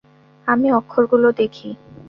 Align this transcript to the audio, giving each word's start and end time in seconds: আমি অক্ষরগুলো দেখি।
আমি 0.47 0.67
অক্ষরগুলো 0.71 1.27
দেখি। 1.31 1.69